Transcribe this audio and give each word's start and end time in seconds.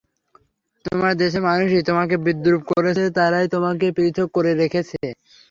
তোমার 0.85 1.13
দেশের 1.21 1.43
মানুষই 1.49 1.87
তোমাকে 1.89 2.15
বিদ্রূপ 2.25 2.61
করেছে, 2.71 3.03
তারাই 3.17 3.47
তোমাকে 3.55 3.85
পৃথক 3.97 4.27
করে 4.35 4.51
রেখেছে। 4.61 4.99